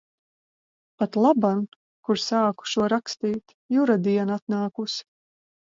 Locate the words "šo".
2.73-2.89